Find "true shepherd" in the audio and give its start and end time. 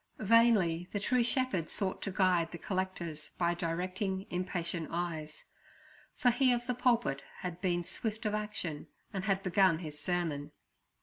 0.99-1.69